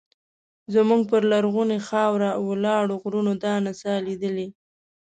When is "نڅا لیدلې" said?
3.65-4.47